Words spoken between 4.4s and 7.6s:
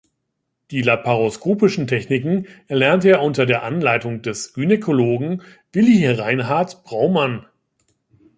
Gynäkologen Willi-Reinhart Braumann.